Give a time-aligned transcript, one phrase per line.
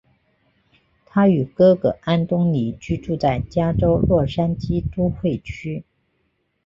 [1.05, 5.83] 他与哥哥安东尼居住在加州洛杉矶都会区。